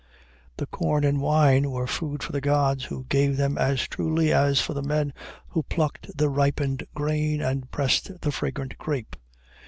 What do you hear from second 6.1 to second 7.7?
the ripened grain and